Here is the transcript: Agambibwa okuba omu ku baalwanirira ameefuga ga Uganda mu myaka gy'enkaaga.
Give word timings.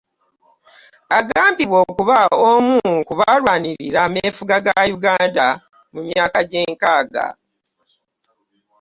Agambibwa 1.17 1.77
okuba 1.91 2.17
omu 2.49 2.77
ku 3.07 3.13
baalwanirira 3.19 3.99
ameefuga 4.07 4.55
ga 4.65 4.79
Uganda 4.97 5.47
mu 5.93 6.01
myaka 6.07 6.39
gy'enkaaga. 6.49 7.25